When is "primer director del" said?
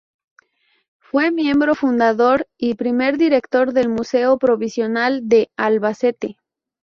2.73-3.87